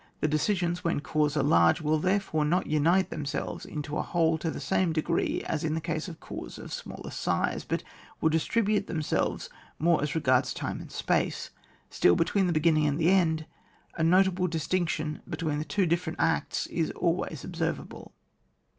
[0.19, 4.39] The decisions, when corps are large, will therefore not unite them selves into a whole
[4.39, 7.83] to the same degree as in the case of corps of smaller size, but
[8.19, 11.51] will distribute themselves more as regards time and space;
[11.91, 13.45] still between the beginning and the end,
[13.93, 18.11] a notable dis tinction between the two different acts is always observable.